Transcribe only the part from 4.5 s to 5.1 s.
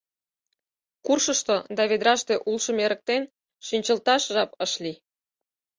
ыш лий.